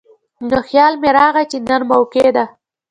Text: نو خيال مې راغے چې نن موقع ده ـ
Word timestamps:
نو 0.49 0.57
خيال 0.67 0.93
مې 1.01 1.09
راغے 1.17 1.43
چې 1.51 1.57
نن 1.69 1.81
موقع 1.91 2.27
ده 2.35 2.45
ـ 2.47 2.51